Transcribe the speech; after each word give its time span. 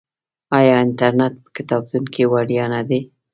آیا 0.57 0.73
انټرنیټ 0.83 1.33
په 1.43 1.49
کتابتون 1.55 2.03
کې 2.13 2.23
وړیا 2.31 2.65
نه 2.73 2.81
دی؟ 2.89 2.99